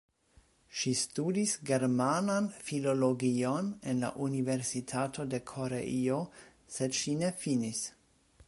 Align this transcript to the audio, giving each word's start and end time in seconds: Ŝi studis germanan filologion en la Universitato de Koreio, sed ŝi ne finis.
Ŝi 0.77 0.91
studis 0.99 1.51
germanan 1.71 2.47
filologion 2.69 3.69
en 3.93 4.01
la 4.07 4.11
Universitato 4.31 5.29
de 5.35 5.43
Koreio, 5.55 6.19
sed 6.79 7.01
ŝi 7.03 7.19
ne 7.25 7.35
finis. 7.45 7.85